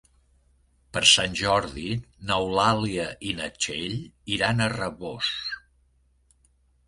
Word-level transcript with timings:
Per 0.95 1.01
Sant 1.09 1.35
Jordi 1.41 1.83
n'Eulàlia 2.29 3.05
i 3.31 3.35
na 3.41 3.49
Txell 3.57 3.93
iran 4.37 4.63
a 4.63 4.71
Rabós. 4.75 5.29